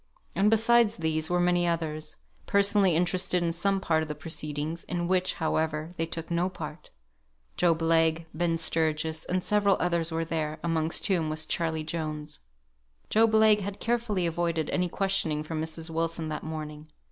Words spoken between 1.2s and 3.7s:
were many others, personally interested in